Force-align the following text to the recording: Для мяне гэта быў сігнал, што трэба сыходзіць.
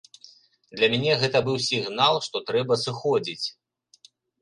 Для 0.77 0.87
мяне 0.93 1.13
гэта 1.25 1.37
быў 1.51 1.57
сігнал, 1.67 2.19
што 2.31 2.37
трэба 2.51 2.81
сыходзіць. 2.89 3.47